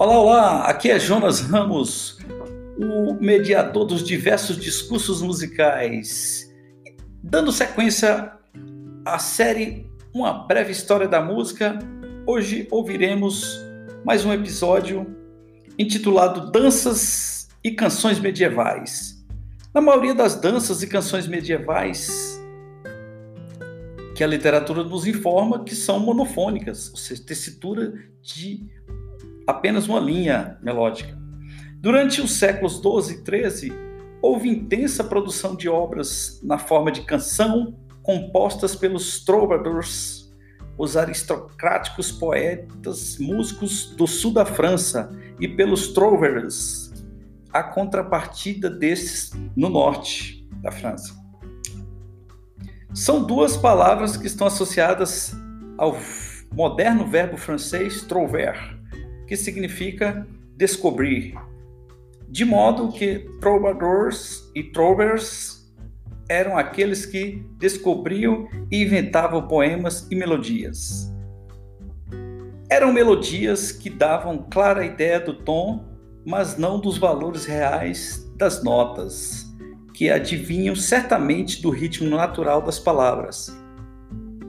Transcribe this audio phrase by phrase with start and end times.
[0.00, 0.62] Olá, olá!
[0.62, 2.16] Aqui é Jonas Ramos,
[2.78, 6.50] o mediador dos diversos discursos musicais.
[7.22, 8.32] Dando sequência
[9.04, 11.78] à série Uma Breve História da Música,
[12.26, 13.60] hoje ouviremos
[14.02, 15.06] mais um episódio
[15.78, 19.22] intitulado Danças e Canções Medievais.
[19.74, 22.40] Na maioria das danças e canções medievais,
[24.16, 28.66] que a literatura nos informa que são monofônicas, ou seja, tessitura de
[29.50, 31.18] apenas uma linha melódica.
[31.80, 33.72] Durante os séculos 12 e 13,
[34.22, 40.32] houve intensa produção de obras na forma de canção, compostas pelos troubadours,
[40.78, 46.92] os aristocráticos poetas músicos do sul da França, e pelos trovers,
[47.52, 51.14] a contrapartida desses no norte da França.
[52.94, 55.34] São duas palavras que estão associadas
[55.78, 55.96] ao
[56.52, 58.79] moderno verbo francês trouver,
[59.30, 61.36] que significa descobrir.
[62.28, 65.72] De modo que troubadours e trovers
[66.28, 71.14] eram aqueles que descobriam e inventavam poemas e melodias.
[72.68, 75.84] Eram melodias que davam clara ideia do tom,
[76.26, 79.46] mas não dos valores reais das notas,
[79.94, 83.48] que adivinham certamente do ritmo natural das palavras.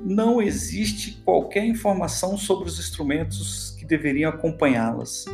[0.03, 5.25] Não existe qualquer informação sobre os instrumentos deveriam acompanhá-las,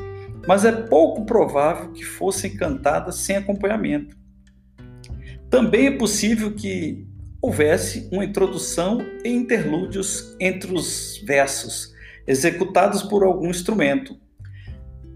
[0.47, 4.17] mas é pouco provável que fossem cantadas sem acompanhamento.
[5.47, 7.05] Também é possível que
[7.39, 11.93] houvesse uma introdução e interlúdios entre os versos,
[12.25, 14.19] executados por algum instrumento.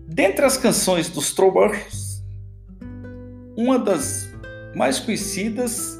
[0.07, 2.23] Dentre as canções dos Troubadours,
[3.57, 4.29] uma das
[4.75, 5.99] mais conhecidas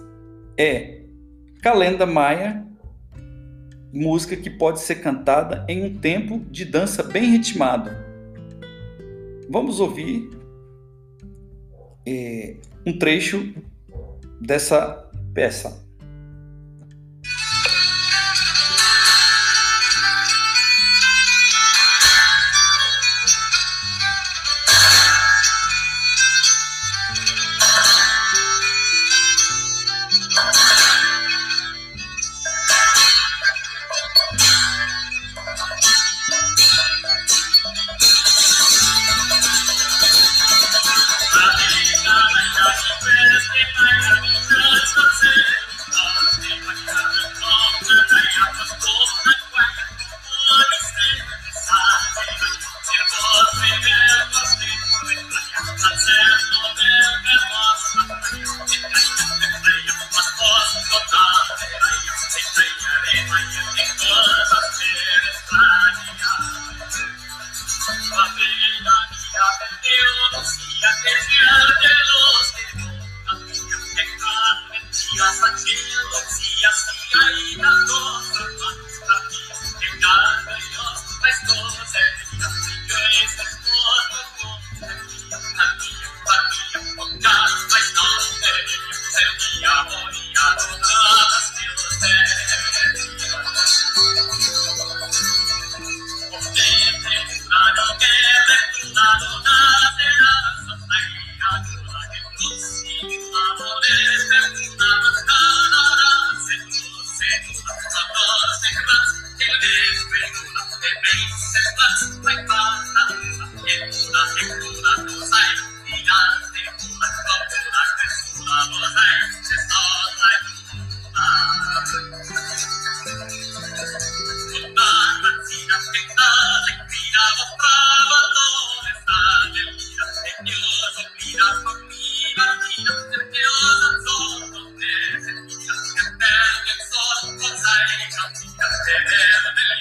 [0.56, 1.02] é
[1.64, 2.68] Calenda Maia,
[3.94, 7.90] música que pode ser cantada em um tempo de dança bem ritmado.
[9.50, 10.30] Vamos ouvir
[12.06, 12.56] é,
[12.86, 13.54] um trecho
[14.40, 15.86] dessa peça.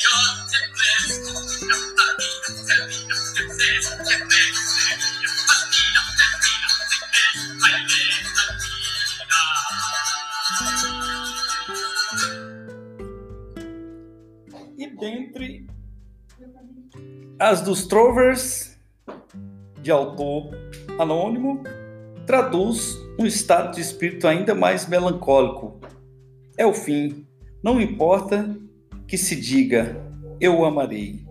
[0.01, 0.50] Dios.
[14.89, 15.67] Dentre
[17.39, 18.79] as dos Trovers,
[19.81, 20.51] de autor
[20.99, 21.63] anônimo,
[22.27, 25.81] traduz um estado de espírito ainda mais melancólico.
[26.57, 27.27] É o fim,
[27.63, 28.57] não importa
[29.07, 29.97] que se diga,
[30.41, 31.25] eu amarei.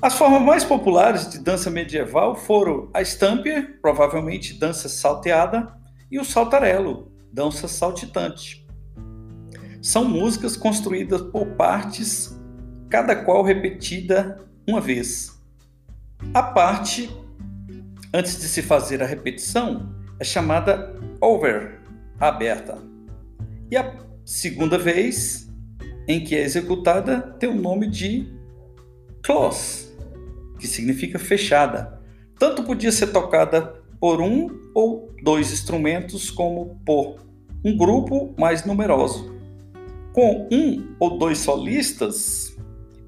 [0.00, 5.74] As formas mais populares de dança medieval foram a stamper, provavelmente dança salteada,
[6.10, 8.64] e o saltarello, dança saltitante.
[9.82, 12.37] São músicas construídas por partes
[12.88, 15.38] cada qual repetida uma vez.
[16.34, 17.10] A parte
[18.12, 21.80] antes de se fazer a repetição é chamada over,
[22.18, 22.78] aberta.
[23.70, 23.94] E a
[24.24, 25.48] segunda vez
[26.06, 28.26] em que é executada tem o nome de
[29.22, 29.94] close,
[30.58, 32.00] que significa fechada.
[32.38, 37.16] Tanto podia ser tocada por um ou dois instrumentos, como por
[37.64, 39.36] um grupo mais numeroso.
[40.12, 42.47] Com um ou dois solistas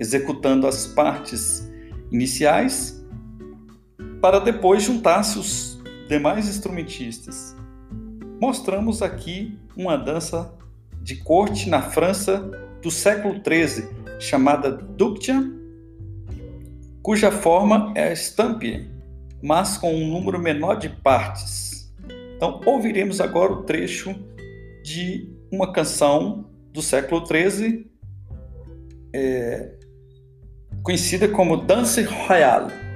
[0.01, 1.71] executando as partes
[2.11, 3.05] iniciais,
[4.21, 7.55] para depois juntar-se os demais instrumentistas.
[8.41, 10.53] Mostramos aqui uma dança
[11.03, 12.51] de corte na França
[12.83, 13.89] do século XIII,
[14.19, 15.41] chamada Duktia,
[17.03, 18.91] cuja forma é a estampie,
[19.43, 21.93] mas com um número menor de partes.
[22.37, 24.15] Então, ouviremos agora o trecho
[24.83, 27.91] de uma canção do século XIII,
[29.13, 29.75] é,
[30.91, 32.90] conhecida como Danse Royale.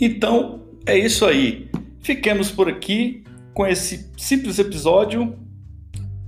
[0.00, 1.70] Então é isso aí.
[2.00, 5.38] Fiquemos por aqui com esse simples episódio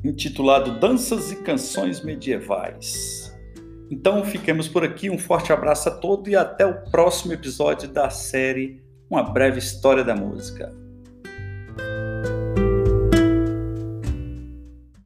[0.04, 3.34] intitulado Danças e Canções Medievais.
[3.90, 5.10] Então fiquemos por aqui.
[5.10, 10.04] Um forte abraço a todos e até o próximo episódio da série Uma Breve História
[10.04, 10.86] da Música.